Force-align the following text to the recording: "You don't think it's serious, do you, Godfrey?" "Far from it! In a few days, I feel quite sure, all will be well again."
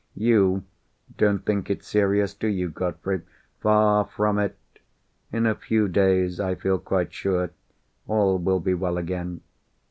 "You 0.15 0.63
don't 1.15 1.45
think 1.45 1.69
it's 1.69 1.85
serious, 1.87 2.33
do 2.33 2.47
you, 2.47 2.69
Godfrey?" 2.71 3.21
"Far 3.59 4.03
from 4.05 4.39
it! 4.39 4.57
In 5.31 5.45
a 5.45 5.53
few 5.53 5.87
days, 5.87 6.39
I 6.39 6.55
feel 6.55 6.79
quite 6.79 7.13
sure, 7.13 7.51
all 8.07 8.39
will 8.39 8.59
be 8.59 8.73
well 8.73 8.97
again." 8.97 9.41